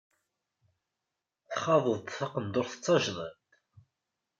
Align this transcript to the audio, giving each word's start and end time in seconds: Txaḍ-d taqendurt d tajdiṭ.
Txaḍ-d 1.51 2.05
taqendurt 2.17 2.73
d 2.77 2.81
tajdiṭ. 2.83 3.37